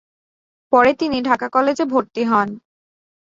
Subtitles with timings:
[0.73, 2.49] পরে তিনি ঢাকা কলেজে ভর্তি হন।